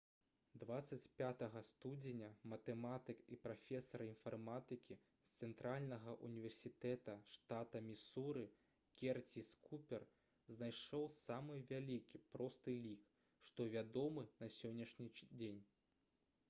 25 0.61 1.49
студзеня 1.69 2.29
матэматык 2.51 3.19
і 3.35 3.37
прафесар 3.43 4.03
інфарматыкі 4.05 4.95
з 5.09 5.35
цэнтральнага 5.49 6.15
ўніверсітэта 6.29 7.15
штата 7.35 7.81
місуры 7.89 8.45
керціс 9.03 9.51
купер 9.69 10.05
знайшоў 10.61 11.05
самы 11.19 11.59
вялікі 11.73 12.23
просты 12.37 12.75
лік 12.87 13.05
што 13.51 13.69
вядомы 13.77 14.25
на 14.45 14.49
сённяшні 14.57 15.11
дзень 15.21 15.61